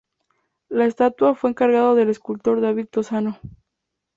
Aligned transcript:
La 0.67 0.85
estatua 0.87 1.35
fue 1.35 1.51
encargado 1.51 1.91
al 1.91 2.09
escultor 2.09 2.59
David 2.59 2.87
Lozano. 2.91 3.37